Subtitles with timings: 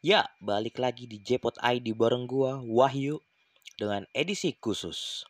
[0.00, 3.20] Ya, balik lagi di Jpot ID bareng gua Wahyu
[3.76, 5.28] dengan edisi khusus.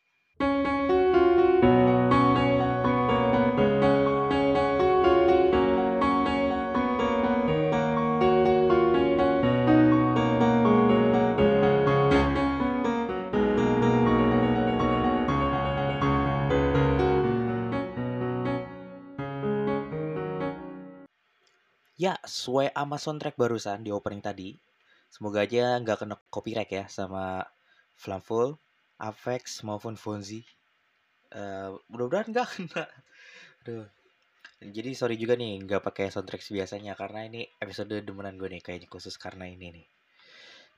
[22.25, 24.57] Sesuai sama soundtrack barusan di opening tadi.
[25.11, 27.43] Semoga aja nggak kena copyright ya sama
[27.99, 28.57] Flamful,
[28.97, 30.45] Avex maupun Fonzi.
[31.31, 32.85] Uh, mudah-mudahan nggak kena.
[33.65, 33.87] Aduh.
[34.61, 38.93] Jadi sorry juga nih nggak pakai soundtrack biasanya karena ini episode demenan gue nih kayaknya
[38.93, 39.87] khusus karena ini nih.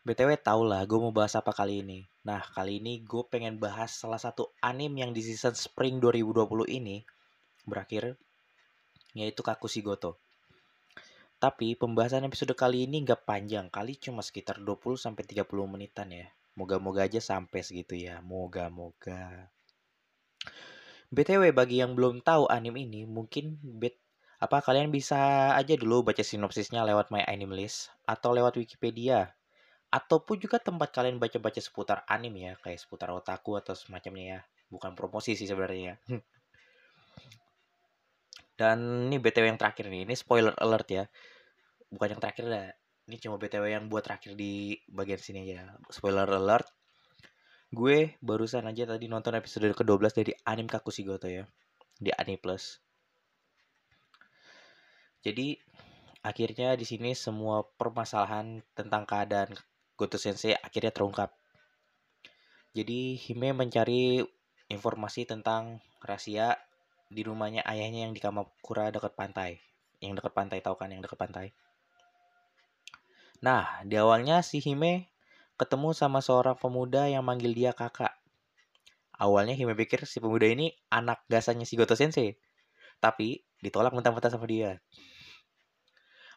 [0.07, 2.07] BTW tau lah gue mau bahas apa kali ini.
[2.23, 7.03] Nah kali ini gue pengen bahas salah satu anime yang di season Spring 2020 ini
[7.67, 8.15] berakhir
[9.19, 10.22] yaitu Kakushi Goto.
[11.43, 16.31] Tapi pembahasan episode kali ini nggak panjang, kali cuma sekitar 20-30 menitan ya.
[16.55, 19.51] Moga-moga aja sampai segitu ya, moga-moga.
[21.11, 23.99] BTW bagi yang belum tahu anime ini, mungkin bet
[24.39, 29.35] apa kalian bisa aja dulu baca sinopsisnya lewat My Anime List atau lewat Wikipedia.
[29.91, 34.41] Ataupun juga tempat kalian baca-baca seputar anime ya kayak seputar otaku atau semacamnya ya.
[34.71, 35.99] Bukan promosi sih sebenarnya
[38.63, 40.07] dan ini btw yang terakhir nih.
[40.07, 41.05] Ini spoiler alert ya
[41.93, 42.69] bukan yang terakhir dah
[43.13, 46.67] ini cuma btw yang buat terakhir di bagian sini aja spoiler alert
[47.73, 51.45] gue barusan aja tadi nonton episode ke-12 dari anime Kakushigoto ya
[52.01, 52.83] di Anime Plus
[55.23, 55.55] jadi
[56.27, 59.55] akhirnya di sini semua permasalahan tentang keadaan
[59.95, 61.31] Goto Sensei akhirnya terungkap.
[62.75, 64.19] Jadi Hime mencari
[64.67, 66.59] informasi tentang rahasia
[67.07, 69.63] di rumahnya ayahnya yang di Kamakura dekat pantai.
[70.03, 71.47] Yang dekat pantai tahu kan yang dekat pantai.
[73.43, 75.11] Nah, di awalnya si Hime
[75.59, 78.15] ketemu sama seorang pemuda yang manggil dia kakak.
[79.19, 82.39] Awalnya Hime pikir si pemuda ini anak gasanya si Goto Sensei.
[83.03, 84.79] Tapi ditolak mentah-mentah sama dia.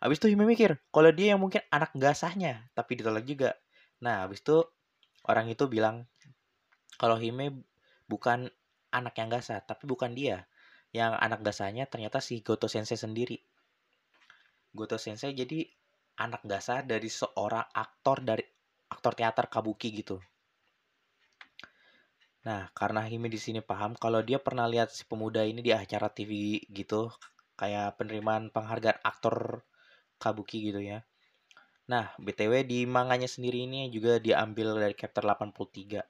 [0.02, 3.54] Habis itu Hime mikir, kalau dia yang mungkin anak gasahnya, tapi ditolak juga.
[4.02, 4.66] Nah, habis itu
[5.30, 6.10] orang itu bilang
[6.98, 7.54] kalau Hime
[8.10, 8.50] bukan
[8.90, 10.50] anak yang gasah, tapi bukan dia.
[10.90, 13.38] Yang anak gasahnya ternyata si Goto Sensei sendiri.
[14.74, 15.70] Goto Sensei jadi
[16.16, 18.44] anak gasah dari seorang aktor dari
[18.92, 20.18] aktor teater kabuki gitu.
[22.46, 26.14] Nah, karena Hime di sini paham kalau dia pernah lihat si pemuda ini di acara
[26.14, 27.10] TV gitu,
[27.58, 29.66] kayak penerimaan penghargaan aktor
[30.22, 31.02] kabuki gitu ya.
[31.90, 36.02] Nah, BTW di manganya sendiri ini juga diambil dari chapter 83.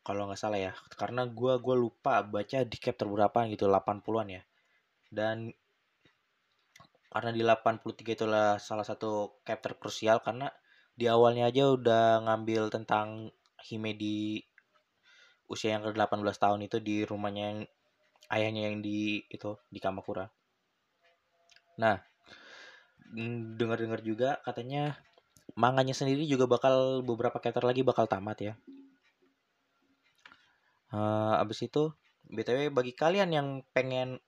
[0.00, 4.42] Kalau nggak salah ya, karena gua gua lupa baca di chapter berapa gitu, 80-an ya.
[5.12, 5.52] Dan
[7.08, 10.52] karena di 83 itulah salah satu chapter krusial karena
[10.92, 14.38] di awalnya aja udah ngambil tentang Hime di
[15.50, 17.60] usia yang ke-18 tahun itu di rumahnya yang
[18.28, 20.28] ayahnya yang di itu di Kamakura.
[21.80, 21.96] Nah,
[23.56, 25.00] dengar-dengar juga katanya
[25.56, 28.54] manganya sendiri juga bakal beberapa chapter lagi bakal tamat ya.
[30.88, 31.92] Uh, abis itu
[32.32, 34.20] btw bagi kalian yang pengen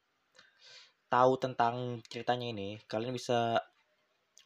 [1.10, 3.60] tahu tentang ceritanya ini, kalian bisa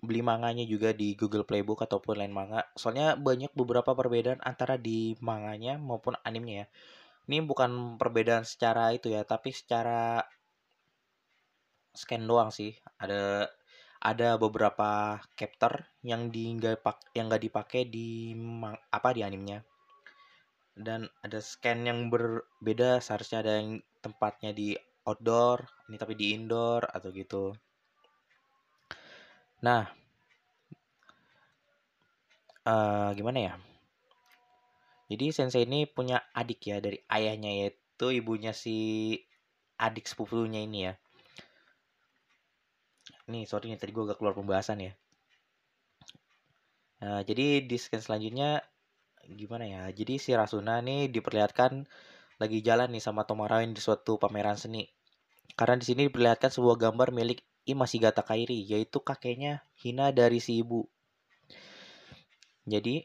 [0.04, 2.68] beli manganya juga di Google Playbook ataupun lain manga.
[2.76, 6.68] Soalnya banyak beberapa perbedaan antara di manganya maupun animenya ya.
[7.24, 10.20] Ini bukan perbedaan secara itu ya, tapi secara
[11.96, 12.76] scan doang sih.
[13.00, 13.48] Ada
[14.04, 16.84] ada beberapa captor yang di nggak
[17.16, 18.36] yang nggak dipakai di
[18.92, 19.64] apa di animenya.
[20.76, 24.76] Dan ada scan yang berbeda seharusnya ada yang tempatnya di
[25.08, 27.52] outdoor, ini tapi di indoor atau gitu.
[29.64, 29.88] Nah,
[32.68, 33.54] uh, gimana ya?
[35.08, 38.76] Jadi sensei ini punya adik ya dari ayahnya yaitu ibunya si
[39.76, 40.94] adik sepupunya ini ya.
[43.28, 44.92] Nih sorry nih tadi gue agak keluar pembahasan ya.
[47.04, 48.64] Nah, jadi di scan selanjutnya
[49.28, 49.82] gimana ya?
[49.92, 51.84] Jadi si Rasuna nih diperlihatkan
[52.40, 54.88] lagi jalan nih sama Tomarawin di suatu pameran seni.
[55.52, 60.88] Karena di sini diperlihatkan sebuah gambar milik Imashigata Kairi, yaitu kakeknya Hina dari si ibu.
[62.64, 63.04] Jadi,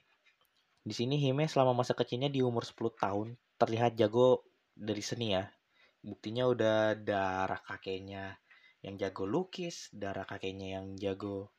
[0.79, 5.51] di sini Hime selama masa kecilnya di umur 10 tahun terlihat jago dari seni ya.
[5.99, 8.39] Buktinya udah darah kakeknya
[8.79, 11.51] yang jago lukis, darah kakeknya yang jago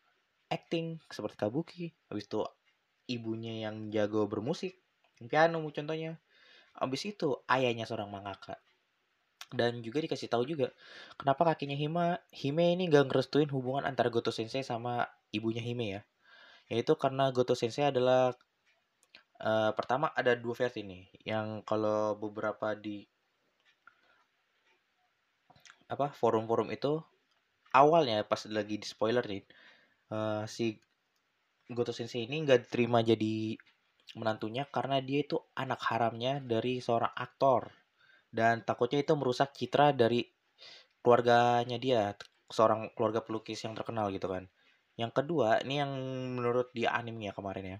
[0.48, 1.84] acting seperti kabuki.
[2.08, 2.40] Habis itu
[3.12, 4.80] ibunya yang jago bermusik,
[5.28, 6.16] piano contohnya.
[6.72, 8.56] Abis itu ayahnya seorang mangaka.
[9.50, 10.70] Dan juga dikasih tahu juga
[11.18, 16.02] kenapa kakinya Hime Hime ini gak ngerestuin hubungan antara Goto Sensei sama ibunya Hime ya.
[16.70, 18.30] Yaitu karena Goto Sensei adalah
[19.42, 21.02] uh, pertama ada dua versi nih.
[21.26, 23.02] Yang kalau beberapa di
[25.90, 27.02] apa forum-forum itu
[27.74, 29.42] awalnya pas lagi di spoiler nih
[30.14, 30.78] uh, si
[31.66, 33.58] Goto Sensei ini nggak diterima jadi
[34.14, 37.70] menantunya karena dia itu anak haramnya dari seorang aktor
[38.30, 40.22] dan takutnya itu merusak citra dari
[41.02, 42.14] keluarganya dia
[42.50, 44.46] seorang keluarga pelukis yang terkenal gitu kan.
[44.98, 45.92] Yang kedua ini yang
[46.38, 47.78] menurut di animenya kemarin ya.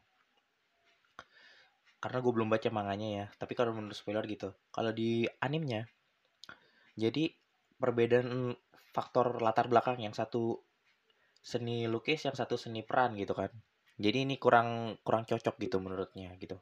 [2.01, 4.51] Karena gue belum baca manganya ya tapi kalau menurut spoiler gitu.
[4.73, 5.87] Kalau di animenya
[6.99, 7.31] jadi
[7.81, 8.53] perbedaan
[8.91, 10.61] faktor latar belakang yang satu
[11.41, 13.49] seni lukis yang satu seni peran gitu kan.
[14.01, 16.57] Jadi ini kurang kurang cocok gitu menurutnya gitu.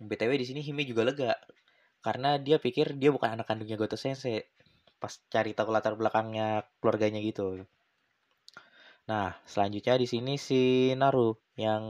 [0.00, 1.30] Btw di sini Hime juga lega
[2.06, 4.44] karena dia pikir dia bukan anak kandungnya Goto Sensei
[5.00, 7.64] pas cari tahu latar belakangnya keluarganya gitu.
[9.08, 11.84] Nah selanjutnya di sini si Naru yang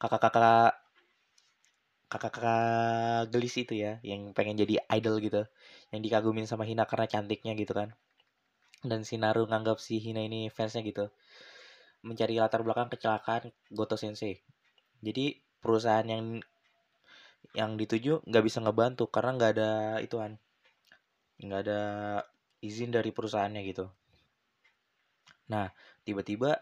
[0.00, 0.72] kakak-kakak
[2.08, 5.44] kakak-kakak gelis itu ya yang pengen jadi idol gitu
[5.92, 7.92] yang dikagumin sama Hina karena cantiknya gitu kan.
[8.80, 11.12] Dan si Naru nganggap si Hina ini fansnya gitu
[12.06, 14.38] mencari latar belakang kecelakaan Goto Sensei.
[15.02, 16.38] Jadi perusahaan yang
[17.56, 19.70] yang dituju nggak bisa ngebantu karena nggak ada
[20.04, 20.36] ituan
[21.38, 21.80] nggak ada
[22.58, 23.86] izin dari perusahaannya gitu.
[25.48, 25.70] Nah
[26.02, 26.58] tiba-tiba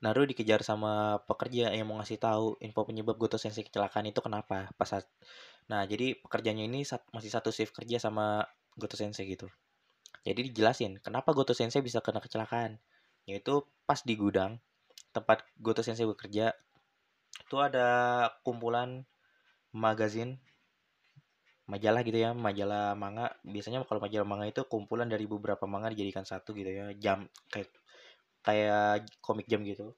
[0.00, 4.72] Naru dikejar sama pekerja yang mau ngasih tahu info penyebab Goto Sensei kecelakaan itu kenapa
[4.80, 5.04] pas saat
[5.68, 6.82] nah jadi pekerjanya ini
[7.12, 8.48] masih satu shift kerja sama
[8.80, 9.52] Goto Sensei gitu.
[10.24, 12.80] Jadi dijelasin kenapa Goto Sensei bisa kena kecelakaan?
[13.28, 14.56] Yaitu pas di gudang
[15.12, 16.56] tempat Goto Sensei bekerja
[17.44, 19.04] itu ada kumpulan
[19.70, 20.38] magazin
[21.70, 23.30] majalah gitu ya majalah manga.
[23.46, 27.70] Biasanya kalau majalah manga itu kumpulan dari beberapa manga dijadikan satu gitu ya jam kayak
[28.42, 29.94] kayak komik jam gitu.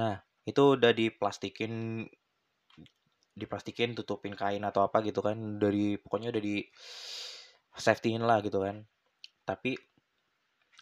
[0.00, 2.06] Nah itu udah diplastikin
[3.36, 6.64] diplastikin tutupin kain atau apa gitu kan dari pokoknya udah di
[7.76, 8.80] safetyin lah gitu kan.
[9.44, 9.76] Tapi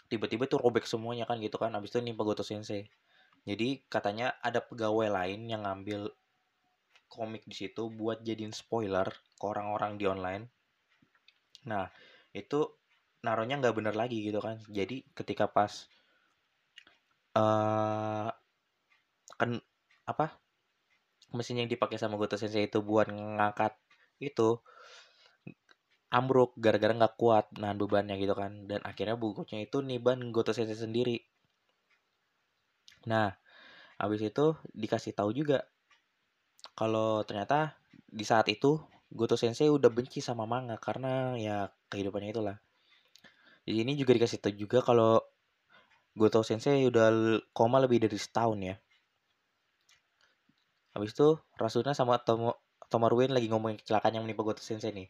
[0.07, 2.87] tiba-tiba tuh robek semuanya kan gitu kan abis itu nimpa Goto Sensei
[3.45, 6.09] jadi katanya ada pegawai lain yang ngambil
[7.13, 9.07] komik di situ buat jadiin spoiler
[9.37, 10.49] ke orang-orang di online.
[11.69, 11.87] Nah,
[12.33, 12.67] itu
[13.21, 14.59] naruhnya nggak bener lagi gitu kan.
[14.73, 15.87] Jadi ketika pas
[17.37, 18.33] uh,
[19.37, 19.51] kan
[20.09, 20.27] apa
[21.37, 23.77] mesin yang dipakai sama Goto Sensei itu buat ngangkat
[24.23, 24.63] itu
[26.15, 30.79] ambruk gara-gara nggak kuat nahan bebannya gitu kan dan akhirnya bukunya itu niban Goto Sensei
[30.79, 31.19] sendiri
[33.11, 33.37] nah
[34.01, 35.65] habis itu dikasih tahu juga
[36.75, 37.79] kalau ternyata
[38.11, 38.83] di saat itu
[39.15, 42.57] Goto Sensei udah benci sama manga karena ya kehidupannya itulah.
[43.63, 45.23] Di sini juga dikasih tahu juga kalau
[46.19, 48.77] Goto Sensei udah koma lebih dari setahun ya.
[50.99, 52.59] Habis itu Rasuna sama Tomo
[52.91, 55.07] Tomaruin lagi ngomongin kecelakaan yang menimpa Goto Sensei nih.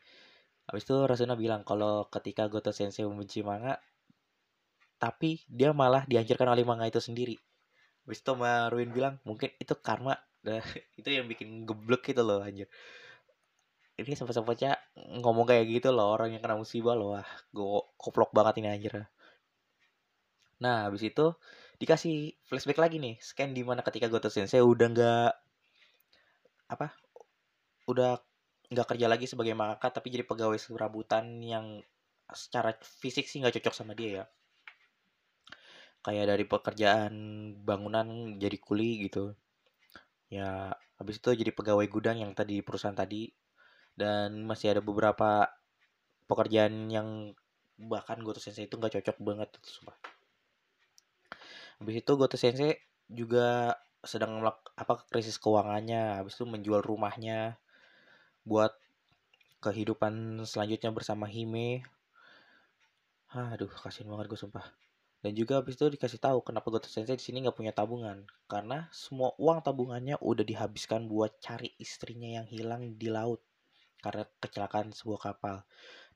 [0.69, 3.81] Habis itu Rasuna bilang kalau ketika Goto Sensei membenci manga
[5.01, 7.37] tapi dia malah dihancurkan oleh manga itu sendiri.
[8.05, 10.15] Habis itu Tomaruin bilang mungkin itu karma
[10.45, 10.61] Nah,
[11.01, 12.69] itu yang bikin geblek gitu loh anjir.
[13.95, 14.77] Ini sempat-sempatnya
[15.23, 17.17] ngomong kayak gitu loh orang yang kena musibah loh.
[17.17, 18.93] Wah, gue koplok banget ini anjir.
[20.61, 21.33] Nah, habis itu
[21.81, 23.17] dikasih flashback lagi nih.
[23.23, 25.33] Scan di mana ketika Goto Sensei udah nggak
[26.75, 26.87] apa?
[27.89, 28.19] Udah
[28.73, 31.85] nggak kerja lagi sebagai mangaka tapi jadi pegawai serabutan yang
[32.33, 34.25] secara fisik sih nggak cocok sama dia ya
[36.05, 37.13] kayak dari pekerjaan
[37.65, 39.33] bangunan jadi kuli gitu
[40.29, 43.33] ya habis itu jadi pegawai gudang yang tadi di perusahaan tadi
[43.95, 45.49] dan masih ada beberapa
[46.27, 47.09] pekerjaan yang
[47.79, 49.97] bahkan Goto Sensei itu nggak cocok banget itu sumpah.
[51.83, 52.79] Habis itu Goto Sensei
[53.11, 57.57] juga sedang melak apa krisis keuangannya, habis itu menjual rumahnya
[58.45, 58.77] buat
[59.65, 61.83] kehidupan selanjutnya bersama Hime.
[63.35, 64.67] Aduh, kasihan banget gue sumpah.
[65.25, 68.29] Dan juga habis itu dikasih tahu kenapa Goto Sensei di sini nggak punya tabungan.
[68.45, 73.41] Karena semua uang tabungannya udah dihabiskan buat cari istrinya yang hilang di laut.
[74.05, 75.65] Karena kecelakaan sebuah kapal.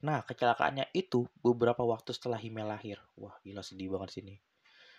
[0.04, 3.00] Nah, kecelakaannya itu beberapa waktu setelah Hime lahir.
[3.16, 4.36] Wah, gila sedih banget sini.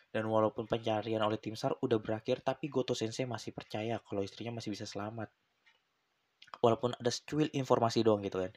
[0.10, 4.58] Dan walaupun pencarian oleh tim SAR udah berakhir, tapi Goto Sensei masih percaya kalau istrinya
[4.58, 5.30] masih bisa selamat.
[6.66, 8.50] Walaupun ada secuil informasi doang gitu kan.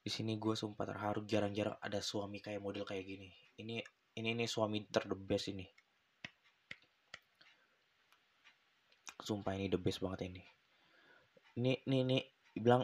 [0.00, 3.28] Di sini gue sumpah terharu jarang-jarang ada suami kayak model kayak gini.
[3.60, 3.84] Ini
[4.18, 5.66] ini nih suami ter the best ini.
[9.22, 10.42] Sumpah ini the best banget ini.
[11.58, 12.18] Ini ini, ini
[12.58, 12.82] bilang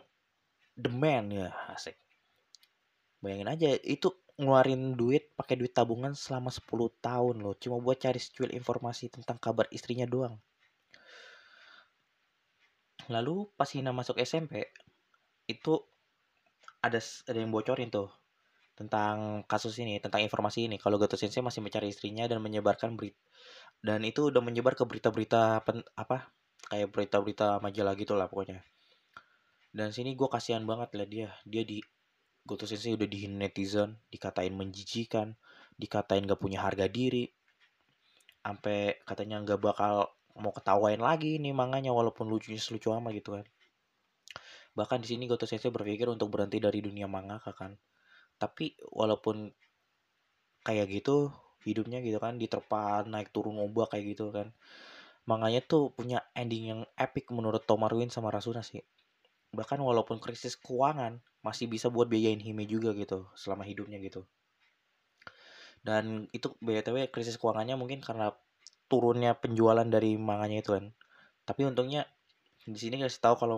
[0.79, 1.99] the man ya asik.
[3.19, 7.55] Bayangin aja itu ngeluarin duit pakai duit tabungan selama 10 tahun loh.
[7.59, 10.39] Cuma buat cari secuil informasi tentang kabar istrinya doang.
[13.11, 14.65] Lalu pas Hina masuk SMP
[15.45, 15.77] itu
[16.81, 18.09] ada ada yang bocorin tuh
[18.75, 23.19] tentang kasus ini tentang informasi ini kalau Goto Sensei masih mencari istrinya dan menyebarkan berita
[23.81, 25.63] dan itu udah menyebar ke berita-berita
[25.95, 26.35] apa
[26.69, 28.67] kayak berita-berita majalah gitu lah pokoknya
[29.71, 31.79] dan sini gue kasihan banget lah dia dia di
[32.45, 35.33] Goto Sensei udah dihin netizen, dikatain menjijikan,
[35.81, 37.33] dikatain gak punya harga diri,
[38.45, 43.47] sampai katanya nggak bakal mau ketawain lagi nih manganya walaupun lucunya selucu amat gitu kan.
[44.77, 47.73] Bahkan di sini Goto Sensei berpikir untuk berhenti dari dunia manga kan.
[48.45, 49.49] Tapi walaupun
[50.61, 51.33] kayak gitu
[51.65, 54.53] hidupnya gitu kan diterpa naik turun ombak kayak gitu kan.
[55.25, 58.85] Manganya tuh punya ending yang epic menurut Tomaruin sama Rasuna sih.
[59.57, 64.29] Bahkan walaupun krisis keuangan masih bisa buat biayain Hime juga gitu selama hidupnya gitu.
[65.81, 68.37] Dan itu btw krisis keuangannya mungkin karena
[68.93, 70.93] turunnya penjualan dari manganya itu kan.
[71.49, 72.05] Tapi untungnya
[72.69, 73.57] di sini kasih tahu kalau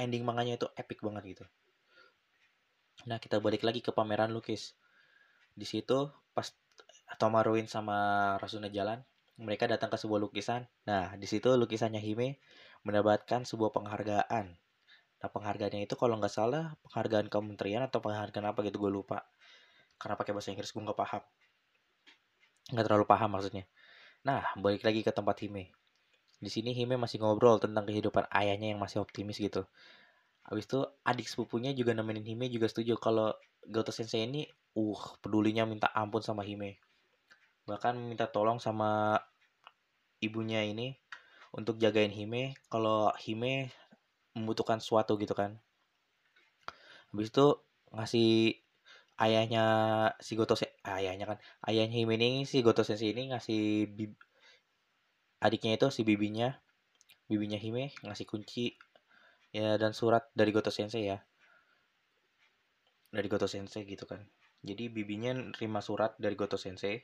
[0.00, 1.44] ending manganya itu epic banget gitu
[3.04, 4.78] nah kita balik lagi ke pameran lukis
[5.58, 6.50] di situ pas
[7.20, 8.98] Tomaruin sama Rasuna jalan
[9.38, 12.38] mereka datang ke sebuah lukisan nah di situ lukisannya Hime
[12.86, 14.54] mendapatkan sebuah penghargaan
[15.24, 19.24] Nah penghargaannya itu kalau nggak salah penghargaan kementerian atau penghargaan apa gitu gue lupa.
[19.96, 21.24] Karena pakai bahasa Inggris gue nggak paham.
[22.76, 23.64] Nggak terlalu paham maksudnya.
[24.28, 25.72] Nah balik lagi ke tempat Hime.
[26.44, 29.64] Di sini Hime masih ngobrol tentang kehidupan ayahnya yang masih optimis gitu.
[30.44, 33.32] Habis itu adik sepupunya juga nemenin Hime juga setuju kalau
[33.64, 34.44] Goto Sensei ini
[34.76, 36.76] uh pedulinya minta ampun sama Hime.
[37.64, 39.16] Bahkan minta tolong sama
[40.20, 40.96] ibunya ini
[41.54, 43.70] untuk jagain Hime kalau Hime
[44.34, 45.62] membutuhkan sesuatu gitu kan
[47.14, 47.46] habis itu
[47.94, 48.58] ngasih
[49.22, 49.64] ayahnya
[50.18, 51.38] si Goto ayahnya kan
[51.70, 54.18] ayahnya Hime ini si Goto Sensei ini ngasih bib,
[55.38, 56.58] adiknya itu si bibinya
[57.30, 58.74] bibinya Hime ngasih kunci
[59.54, 61.18] ya dan surat dari Goto Sensei ya.
[63.14, 64.18] Dari Goto Sensei gitu kan.
[64.66, 66.98] Jadi bibinya nerima surat dari Goto Sensei.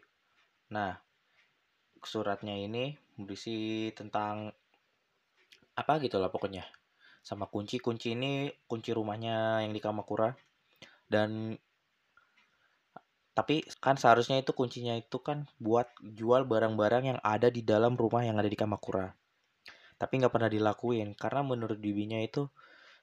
[0.74, 0.98] Nah
[2.02, 4.50] suratnya ini berisi tentang
[5.78, 6.66] apa gitu lah pokoknya.
[7.22, 10.34] Sama kunci kunci ini kunci rumahnya yang di Kamakura.
[11.06, 11.54] Dan
[13.30, 18.26] tapi kan seharusnya itu kuncinya itu kan buat jual barang-barang yang ada di dalam rumah
[18.26, 19.19] yang ada di Kamakura
[20.00, 22.48] tapi nggak pernah dilakuin karena menurut bibinya itu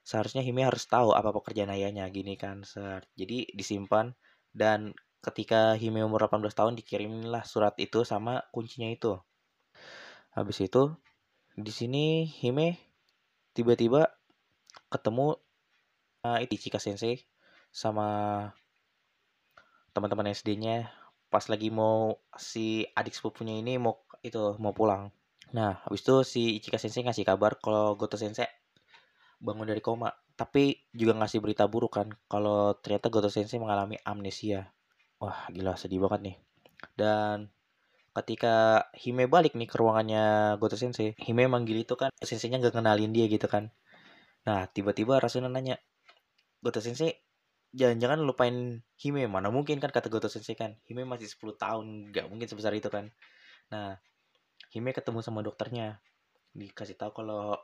[0.02, 4.18] seharusnya Hime harus tahu apa pekerjaan ayahnya gini kan ser jadi disimpan
[4.50, 9.18] dan ketika Hime umur 18 tahun dikiriminlah surat itu sama kuncinya itu.
[10.34, 10.94] Habis itu
[11.58, 12.78] di sini Hime
[13.54, 14.06] tiba-tiba
[14.88, 15.34] ketemu
[16.22, 17.26] uh, itu Ichika Sensei
[17.74, 18.08] sama
[19.92, 20.88] teman-teman SD-nya
[21.28, 25.10] pas lagi mau si adik sepupunya ini mau itu mau pulang.
[25.56, 28.48] Nah, habis itu si Ichika Sensei ngasih kabar kalau Goto Sensei
[29.38, 34.68] bangun dari koma, tapi juga ngasih berita buruk kan kalau ternyata Goto Sensei mengalami amnesia.
[35.22, 36.36] Wah, gila sedih banget nih.
[36.94, 37.48] Dan
[38.12, 43.14] ketika Hime balik nih ke ruangannya Goto Sensei, Hime manggil itu kan senseinya gak kenalin
[43.14, 43.70] dia gitu kan.
[44.44, 45.78] Nah, tiba-tiba Rasuna nanya,
[46.60, 47.14] Goto Sensei,
[47.72, 52.26] jangan-jangan lupain Hime, mana mungkin kan kata Goto Sensei kan, Hime masih 10 tahun, gak
[52.28, 53.10] mungkin sebesar itu kan.
[53.70, 53.96] Nah,
[54.68, 55.96] Hime ketemu sama dokternya,
[56.52, 57.56] dikasih tahu kalau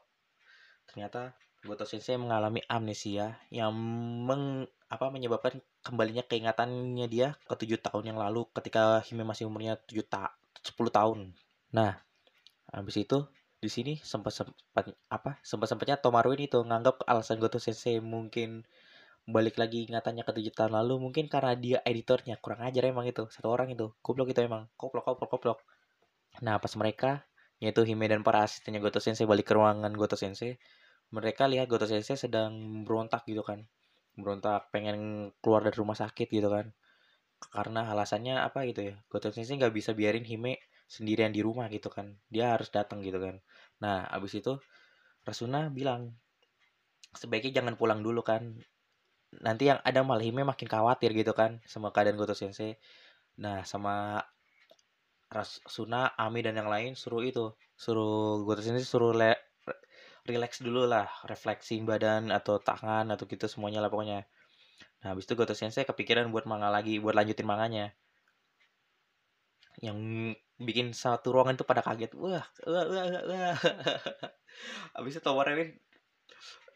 [0.88, 3.72] ternyata Goto Sensei mengalami amnesia yang
[4.28, 9.80] meng, apa menyebabkan kembalinya keingatannya dia ke tujuh tahun yang lalu ketika Hime masih umurnya
[9.88, 11.32] tujuh ta 10 tahun.
[11.72, 11.96] Nah,
[12.68, 13.24] habis itu
[13.60, 18.68] di sini sempat sempat apa sempat sempatnya Tomaru ini tuh nganggap alasan Goto Sensei mungkin
[19.24, 22.36] balik lagi ingatannya ke tujuh tahun lalu mungkin karena dia editornya.
[22.44, 23.88] Kurang ajar emang itu satu orang itu.
[24.04, 24.68] Goblok itu emang.
[24.76, 25.58] Koplok koplok koplok
[26.40, 27.22] nah pas mereka
[27.62, 30.58] yaitu Hime dan para asistennya Goto Sensei balik ke ruangan Goto Sensei
[31.14, 33.62] mereka lihat Goto Sensei sedang berontak gitu kan.
[34.18, 36.74] Berontak pengen keluar dari rumah sakit gitu kan.
[37.54, 40.58] Karena alasannya apa gitu ya Goto Sensei nggak bisa biarin Hime
[40.90, 42.18] sendirian di rumah gitu kan.
[42.26, 43.38] Dia harus datang gitu kan.
[43.82, 44.58] Nah abis itu
[45.24, 46.12] Rasuna bilang
[47.14, 48.58] sebaiknya jangan pulang dulu kan.
[49.46, 52.74] Nanti yang ada malah Hime makin khawatir gitu kan sama keadaan Goto Sensei.
[53.38, 54.18] Nah sama
[55.34, 59.34] Rasuna Ami dan yang lain suruh itu suruh Goto Sensei suruh le
[60.24, 64.24] relax dulu lah refleksi badan atau tangan atau gitu semuanya lah pokoknya.
[65.02, 67.92] Nah habis itu Goto Sensei kepikiran buat manga lagi buat lanjutin manganya.
[69.82, 69.98] Yang
[70.54, 73.56] bikin satu ruangan itu pada kaget wah wah wah, wah.
[75.02, 75.74] abis itu Tomoremin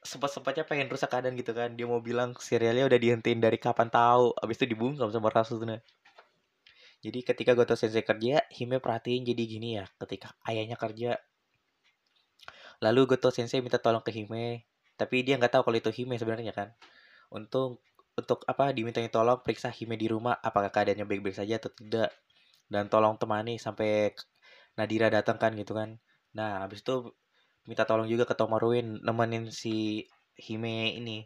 [0.02, 1.78] sempat-sempatnya pengen rusak keadaan gitu kan.
[1.78, 4.34] Dia mau bilang serialnya udah dihentiin dari kapan tahu.
[4.34, 5.78] Abis itu dibungkam sama Rasuna
[6.98, 11.14] jadi ketika Goto Sensei kerja Hime perhatiin jadi gini ya ketika ayahnya kerja.
[12.82, 14.66] Lalu Goto Sensei minta tolong ke Hime
[14.98, 16.74] tapi dia nggak tahu kalau itu Hime sebenarnya kan.
[17.30, 17.86] Untuk
[18.18, 22.10] untuk apa dimintanya tolong periksa Hime di rumah apakah keadaannya baik-baik saja atau tidak.
[22.66, 24.10] Dan tolong temani sampai
[24.74, 26.02] Nadira datang kan gitu kan.
[26.34, 27.14] Nah habis itu
[27.70, 30.02] minta tolong juga ke Tomaruin nemenin si
[30.34, 31.22] Hime ini.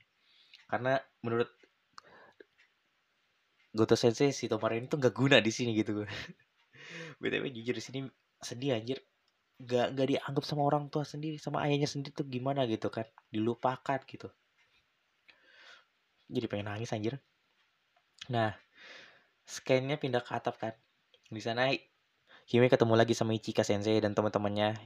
[0.68, 1.48] Karena menurut
[3.72, 6.04] Goto Sensei si Tomaruin itu nggak guna di sini gitu.
[7.20, 8.00] Btw jujur di sini
[8.36, 9.00] sedih anjir.
[9.62, 13.08] Gak gak dianggap sama orang tua sendiri sama ayahnya sendiri tuh gimana gitu kan.
[13.32, 14.28] Dilupakan gitu.
[16.28, 17.16] Jadi pengen nangis anjir.
[18.28, 18.52] Nah
[19.48, 20.74] scannya pindah ke atap kan.
[21.32, 21.72] Di sana
[22.50, 24.76] Hime ketemu lagi sama Ichika Sensei dan teman-temannya.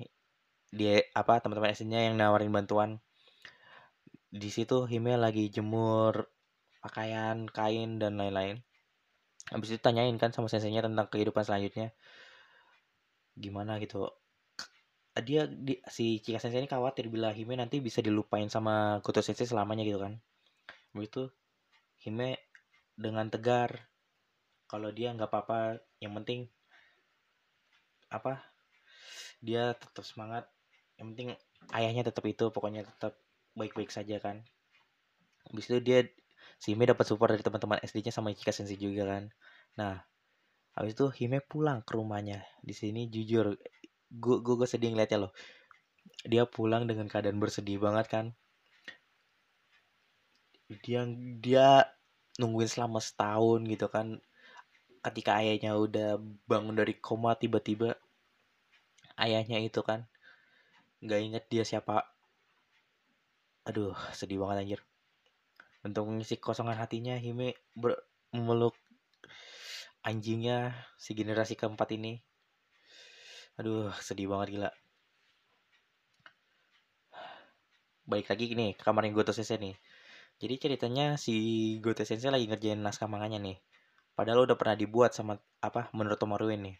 [0.71, 3.03] Dia apa teman-teman SD-nya yang nawarin bantuan.
[4.31, 6.31] Di situ Hime lagi jemur
[6.85, 8.63] pakaian kain dan lain-lain
[9.51, 11.95] habis itu tanyain kan sama senseinya tentang kehidupan selanjutnya.
[13.39, 14.11] Gimana gitu.
[15.17, 19.49] Dia di, si Chika Sensei ini khawatir bila Hime nanti bisa dilupain sama Goto Sensei
[19.49, 20.21] selamanya gitu kan.
[20.93, 21.33] Begitu
[22.05, 22.37] Hime
[22.97, 23.89] dengan tegar
[24.67, 26.51] kalau dia nggak apa-apa yang penting
[28.11, 28.43] apa
[29.41, 30.45] dia tetap semangat.
[30.97, 31.29] Yang penting
[31.73, 33.17] ayahnya tetap itu pokoknya tetap
[33.57, 34.45] baik-baik saja kan.
[35.49, 36.05] Habis itu dia
[36.65, 39.29] Hime dapat support dari teman-teman SD-nya sama Ichika Sensei juga kan.
[39.77, 40.01] Nah
[40.73, 42.43] habis itu Hime pulang ke rumahnya.
[42.65, 43.55] Di sini jujur
[44.11, 45.33] gue gue sedih ngeliatnya loh.
[46.25, 48.27] Dia pulang dengan keadaan bersedih banget kan.
[50.83, 51.07] Dia
[51.39, 51.87] dia
[52.41, 54.19] nungguin selama setahun gitu kan.
[55.05, 56.19] Ketika ayahnya udah
[56.51, 57.95] bangun dari koma tiba-tiba
[59.21, 60.09] ayahnya itu kan
[61.05, 62.11] nggak inget dia siapa.
[63.69, 64.81] Aduh sedih banget anjir
[65.87, 67.55] untuk mengisi kosongan hatinya Hime
[68.35, 68.75] memeluk
[70.03, 72.19] anjingnya si generasi keempat ini.
[73.63, 74.71] Aduh sedih banget gila.
[78.07, 79.77] Baik lagi nih kamarnya Goto Sensei nih.
[80.37, 81.35] Jadi ceritanya si
[81.81, 83.57] Goto Sensei lagi ngerjain naskah manganya nih.
[84.13, 86.77] Padahal udah pernah dibuat sama apa menurut Tomaruin nih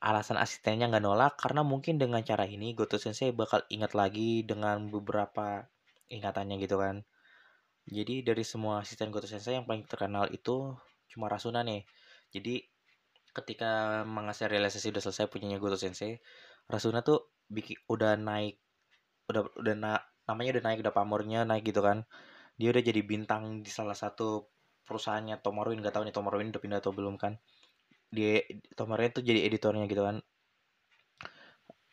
[0.00, 4.88] alasan asistennya nggak nolak karena mungkin dengan cara ini Goto Sensei bakal ingat lagi dengan
[4.88, 5.68] beberapa
[6.08, 7.04] ingatannya gitu kan.
[7.90, 10.74] Jadi dari semua asisten Goto Sensei yang paling terkenal itu
[11.10, 11.82] cuma Rasuna nih.
[12.30, 12.62] Jadi
[13.34, 16.18] ketika manga serialisasi udah selesai punyanya Goto Sensei,
[16.70, 18.62] Rasuna tuh bikin udah naik
[19.30, 19.92] udah udah na,
[20.26, 22.06] namanya udah naik udah pamornya naik gitu kan.
[22.58, 24.46] Dia udah jadi bintang di salah satu
[24.86, 27.38] perusahaannya Tomaruin nggak tahu nih Tomaruin udah pindah atau belum kan
[28.10, 28.42] di
[28.74, 30.18] Tomaruin tuh jadi editornya gitu kan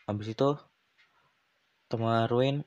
[0.10, 0.50] habis itu
[1.88, 2.66] Tomaruin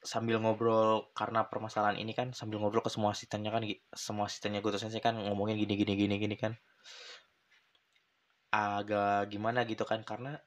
[0.00, 4.80] sambil ngobrol karena permasalahan ini kan sambil ngobrol ke semua asistennya kan semua asistennya Goto
[4.80, 6.56] Sensei kan ngomongin gini gini gini gini kan.
[8.50, 10.40] Agak gimana gitu kan karena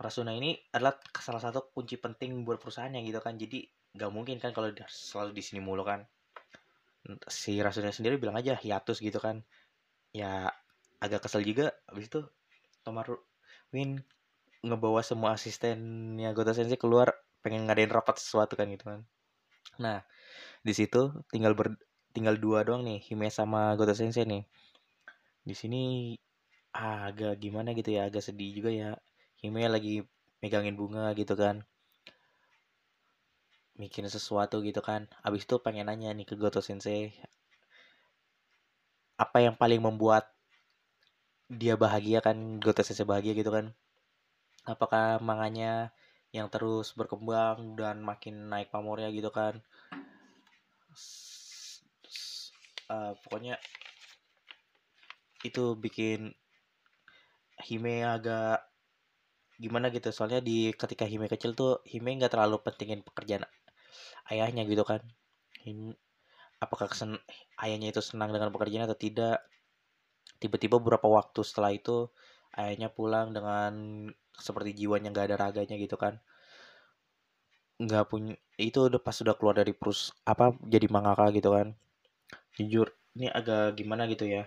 [0.00, 3.36] Rasuna ini adalah salah satu kunci penting buat perusahaannya gitu kan.
[3.36, 6.08] Jadi nggak mungkin kan kalau selalu di sini mulu kan.
[7.28, 9.44] Si Rasuna sendiri bilang aja hiatus gitu kan.
[10.16, 10.48] Ya
[11.04, 11.76] agak kesel juga.
[11.84, 12.24] Habis itu
[12.80, 13.20] Tomaru
[13.76, 14.00] Win
[14.64, 19.00] ngebawa semua asistennya Goto Sensei keluar pengen ngadain rapat sesuatu kan gitu kan.
[19.84, 19.98] Nah
[20.66, 21.68] di situ tinggal ber
[22.14, 24.42] tinggal dua doang nih Hime sama Goto Sensei nih.
[25.48, 25.82] Di sini
[26.72, 28.90] agak gimana gitu ya agak sedih juga ya.
[29.40, 29.94] Hime lagi
[30.42, 31.56] megangin bunga gitu kan.
[33.80, 35.02] Mikirin sesuatu gitu kan.
[35.26, 37.02] Abis itu pengen nanya nih ke Goto Sensei
[39.20, 40.24] apa yang paling membuat
[41.60, 42.36] dia bahagia kan?
[42.64, 43.66] Goto Sensei bahagia gitu kan.
[44.72, 45.92] Apakah manganya
[46.30, 49.58] yang terus berkembang dan makin naik pamornya gitu kan.
[52.90, 53.54] Uh, pokoknya
[55.46, 56.34] itu bikin
[57.60, 58.66] Hime agak
[59.60, 60.08] gimana gitu.
[60.14, 63.44] Soalnya di ketika Hime kecil tuh Hime nggak terlalu pentingin pekerjaan
[64.30, 65.02] ayahnya gitu kan.
[65.66, 65.98] Hime,
[66.62, 67.18] apakah kesen,
[67.60, 69.44] ayahnya itu senang dengan pekerjaan atau tidak?
[70.40, 72.08] Tiba-tiba beberapa waktu setelah itu
[72.56, 73.72] ayahnya pulang dengan
[74.46, 76.14] seperti jiwanya nggak ada raganya gitu kan.
[77.84, 78.34] Nggak punya
[78.68, 80.00] itu udah pas sudah keluar dari perus
[80.32, 81.68] apa jadi mangaka gitu kan.
[82.58, 84.44] Jujur ini agak gimana gitu ya.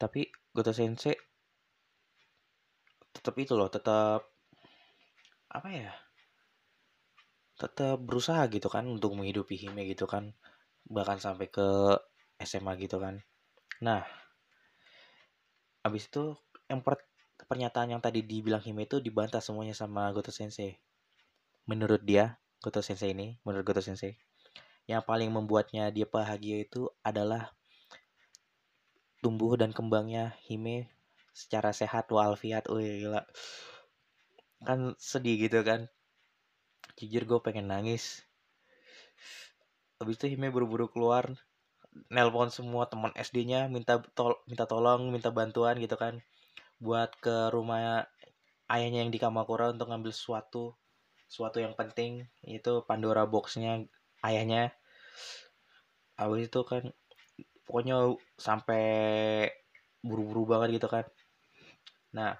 [0.00, 0.20] Tapi
[0.54, 1.14] Goto Sensei
[3.14, 4.20] tetap itu loh tetap
[5.56, 5.92] apa ya
[7.56, 10.24] tetap berusaha gitu kan untuk menghidupi Hime gitu kan.
[10.96, 11.68] Bahkan sampai ke
[12.48, 13.14] SMA gitu kan.
[13.86, 14.02] Nah,
[15.86, 16.24] abis itu
[16.70, 17.00] yang per,
[17.46, 20.78] pernyataan yang tadi dibilang Hime itu dibantah semuanya sama Goto Sensei.
[21.66, 24.14] menurut dia Goto Sensei ini menurut Goto Sensei
[24.86, 27.50] yang paling membuatnya dia bahagia itu adalah
[29.18, 30.86] tumbuh dan kembangnya Hime
[31.34, 32.70] secara sehat walafiat.
[32.70, 33.26] Wih gila.
[34.62, 35.90] Kan sedih gitu kan.
[36.94, 38.22] Jujur gue pengen nangis.
[39.98, 41.34] Habis itu Hime buru-buru keluar
[42.12, 46.20] nelpon semua teman SD-nya minta tol minta tolong minta bantuan gitu kan
[46.76, 48.04] buat ke rumah
[48.68, 50.76] ayahnya yang di Kamakura untuk ngambil sesuatu
[51.26, 52.26] sesuatu yang penting.
[52.46, 53.86] Itu Pandora boxnya
[54.22, 54.74] ayahnya.
[56.16, 56.82] Habis itu kan
[57.66, 58.84] pokoknya sampai
[60.00, 61.04] buru-buru banget gitu kan.
[62.14, 62.38] Nah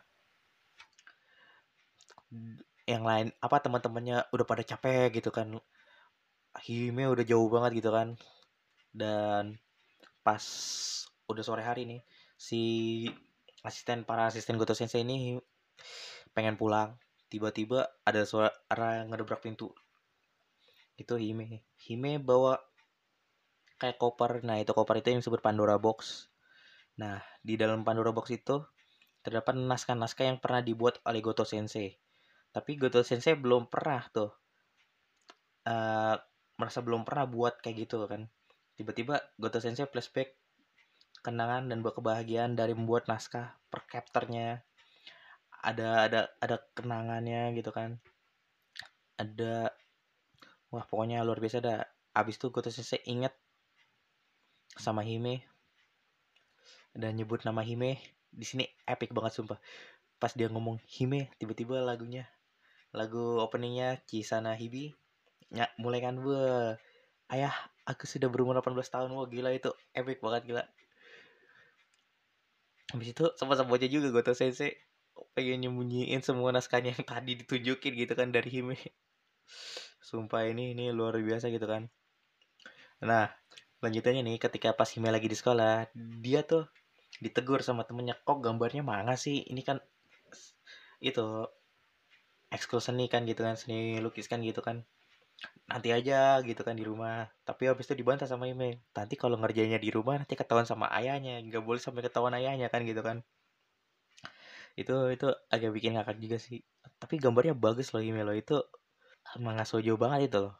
[2.87, 5.59] yang lain apa teman-temannya udah pada capek gitu kan.
[6.57, 8.17] Hime udah jauh banget gitu kan.
[8.95, 9.59] Dan
[10.25, 10.43] pas
[11.27, 12.01] udah sore hari nih
[12.39, 12.63] si
[13.67, 15.35] asisten para asisten Goto Sensei ini
[16.31, 16.95] pengen pulang.
[17.27, 19.75] Tiba-tiba ada suara ngedobrak pintu.
[20.95, 21.67] Itu Hime.
[21.83, 22.63] Hime bawa
[23.83, 24.47] kayak koper.
[24.47, 26.31] Nah itu koper itu yang disebut Pandora box.
[27.03, 28.63] Nah di dalam Pandora box itu
[29.27, 31.99] terdapat naskah-naskah yang pernah dibuat oleh Goto Sensei.
[32.55, 34.31] Tapi Goto Sensei belum pernah tuh
[35.67, 36.15] uh,
[36.57, 38.31] merasa belum pernah buat kayak gitu kan.
[38.79, 40.46] Tiba-tiba Goto Sensei flashback
[41.27, 44.63] kenangan dan kebahagiaan dari membuat naskah per chapternya.
[45.67, 47.99] Ada ada ada kenangannya gitu kan.
[49.19, 49.75] Ada
[50.71, 51.83] wah pokoknya luar biasa dah.
[52.15, 53.35] Abis itu Goto Sensei inget
[54.79, 55.43] sama Hime.
[56.95, 57.99] Dan nyebut nama Hime.
[58.31, 59.59] Di sini epic banget sumpah.
[60.23, 62.31] Pas dia ngomong Hime tiba-tiba lagunya
[62.95, 64.95] lagu openingnya Cisana Hibi.
[65.51, 66.79] Ya mulai kan gue
[67.35, 69.11] ayah aku sudah berumur 18 tahun.
[69.13, 70.63] Wah gila itu epic banget gila
[72.95, 74.77] habis itu sama aja juga Goto Sensei.
[75.33, 78.77] Pengen nyembunyiin semua naskahnya yang tadi ditunjukin gitu kan dari Hime.
[80.03, 81.89] Sumpah ini ini luar biasa gitu kan.
[83.03, 83.33] Nah
[83.81, 85.89] lanjutannya nih ketika pas Hime lagi di sekolah
[86.23, 86.69] dia tuh
[87.19, 89.43] ditegur sama temennya kok gambarnya manga sih?
[89.43, 89.81] Ini kan
[91.01, 91.49] itu
[92.53, 94.87] ekskul seni kan gitu kan seni lukis kan gitu kan
[95.67, 97.27] nanti aja gitu kan di rumah.
[97.43, 101.43] Tapi habis itu dibantah sama Hime nanti kalau ngerjainnya di rumah nanti ketahuan sama ayahnya.
[101.43, 103.27] Nggak boleh sampai ketahuan ayahnya kan gitu kan.
[104.79, 106.63] Itu itu agak bikin ngakak juga sih.
[107.03, 108.37] Tapi gambarnya bagus loh Hime loh.
[108.37, 108.63] Itu
[109.43, 110.55] manga sojo banget itu loh.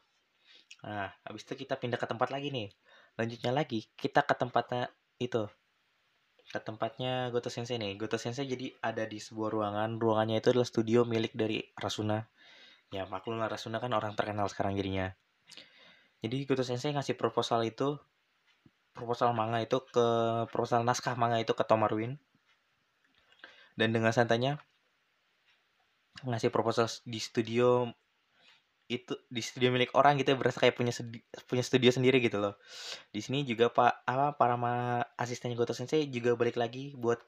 [0.83, 2.67] Nah habis itu kita pindah ke tempat lagi nih.
[3.15, 4.91] Lanjutnya lagi kita ke tempatnya
[5.23, 5.47] itu.
[6.47, 7.95] Ke tempatnya Goto Sensei nih.
[7.95, 9.99] Goto Sensei jadi ada di sebuah ruangan.
[9.99, 12.19] Ruangannya itu adalah studio milik dari Rasuna
[12.91, 15.11] ya maklum lah Rasuna kan orang terkenal sekarang jadinya.
[16.23, 17.99] Jadi Goto Sensei ngasih proposal itu
[18.97, 20.07] proposal manga itu ke
[20.49, 22.17] proposal naskah manga itu ke Tomarwin
[23.77, 24.57] dan dengan santainya
[26.25, 27.85] ngasih proposal di studio
[28.89, 30.95] itu di studio milik orang gitu ya berasa kayak punya
[31.45, 32.55] punya studio sendiri gitu loh.
[33.11, 37.19] Di sini juga pak apa para ma, asistennya Goto Sensei juga balik lagi buat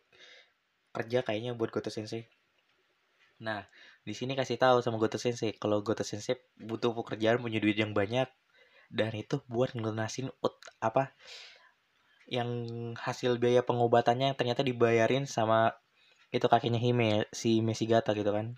[0.95, 2.25] kerja kayaknya buat Goto Sensei.
[3.43, 3.67] Nah
[4.09, 7.93] di sini kasih tahu sama Goto Sensei kalau Goto Sensei butuh pekerjaan punya duit yang
[7.93, 8.25] banyak
[8.89, 11.13] dan itu buat ngelunasin ut apa
[12.25, 12.49] yang
[12.97, 15.77] hasil biaya pengobatannya ternyata dibayarin sama
[16.29, 18.53] itu kakinya Hime si Mesigata gitu kan.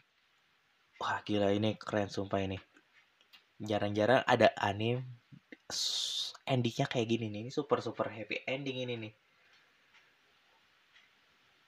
[1.00, 2.60] Wah gila ini keren sumpah ini.
[3.60, 5.08] Jarang-jarang ada anime
[6.44, 9.14] endingnya kayak gini nih ini super super happy ending ini nih.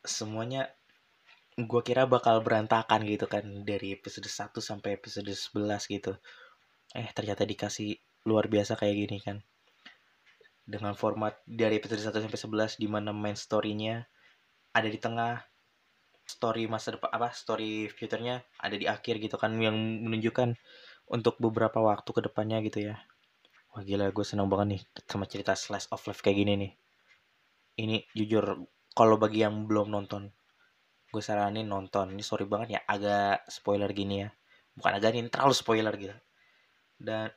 [0.03, 0.67] Semuanya
[1.57, 6.17] gue kira bakal berantakan gitu kan dari episode 1 sampai episode 11 gitu
[6.93, 9.37] eh ternyata dikasih luar biasa kayak gini kan
[10.63, 14.07] dengan format dari episode 1 sampai 11 di mana main story-nya
[14.73, 15.43] ada di tengah
[16.23, 20.55] story masa depan apa story future-nya ada di akhir gitu kan yang menunjukkan
[21.11, 22.95] untuk beberapa waktu ke depannya gitu ya.
[23.75, 26.71] Wah gila gue seneng banget nih sama cerita slice of life kayak gini nih.
[27.83, 28.63] Ini jujur
[28.93, 30.29] kalau bagi yang belum nonton,
[31.13, 32.09] gue saranin nonton.
[32.09, 34.29] Ini sorry banget ya agak spoiler gini ya.
[34.73, 36.17] Bukan agak ini terlalu spoiler gitu.
[36.97, 37.29] Dan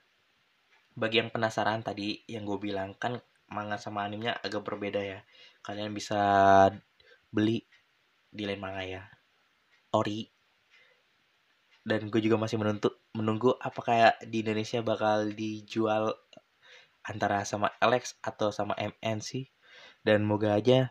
[0.97, 3.21] bagi yang penasaran tadi yang gue bilang kan
[3.53, 5.21] manga sama animenya agak berbeda ya.
[5.61, 6.17] Kalian bisa
[7.29, 7.61] beli
[8.33, 9.05] di lain manga ya.
[9.93, 10.25] Ori
[11.87, 16.19] dan gue juga masih menunggu menunggu apakah di Indonesia bakal dijual
[17.07, 19.47] antara sama Alex atau sama MNC
[20.03, 20.91] dan moga aja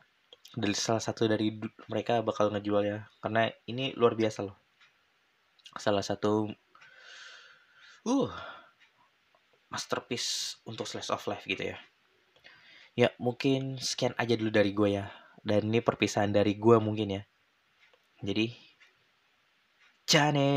[0.56, 1.52] dari salah satu dari
[1.92, 4.56] mereka bakal ngejual ya karena ini luar biasa loh.
[5.76, 6.48] Salah satu
[8.08, 8.32] uh
[9.68, 11.78] masterpiece untuk slice of life gitu ya.
[12.96, 15.12] Ya mungkin sekian aja dulu dari gue ya.
[15.46, 17.24] Dan ini perpisahan dari gue mungkin ya.
[18.24, 18.56] Jadi
[20.08, 20.52] cane